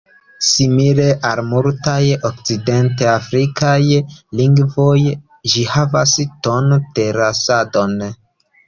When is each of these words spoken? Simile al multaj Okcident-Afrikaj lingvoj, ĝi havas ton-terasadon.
Simile 0.51 1.03
al 1.31 1.41
multaj 1.49 1.97
Okcident-Afrikaj 2.31 3.77
lingvoj, 4.41 4.97
ĝi 5.53 5.71
havas 5.77 6.19
ton-terasadon. 6.49 7.99